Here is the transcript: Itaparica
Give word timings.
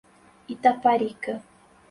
Itaparica 0.53 1.33